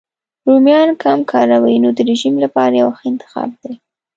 رومیان 0.47 0.89
کم 1.03 1.19
کالوري 1.31 1.77
نو 1.83 1.89
د 1.97 1.99
رژیم 2.09 2.35
لپاره 2.43 2.73
یو 2.81 2.89
ښه 2.97 3.03
انتخاب 3.11 3.49
دی. 3.61 3.73